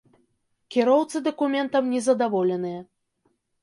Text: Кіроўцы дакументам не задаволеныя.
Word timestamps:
Кіроўцы 0.75 1.23
дакументам 1.29 1.83
не 1.95 2.05
задаволеныя. 2.09 2.79